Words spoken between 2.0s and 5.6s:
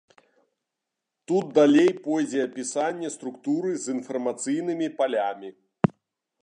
пойдзе апісанне структуры з інфармацыйнымі палямі.